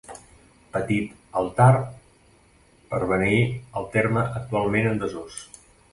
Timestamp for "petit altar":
0.77-1.67